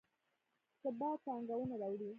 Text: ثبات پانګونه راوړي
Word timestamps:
ثبات 0.83 1.19
پانګونه 1.25 1.75
راوړي 1.81 2.09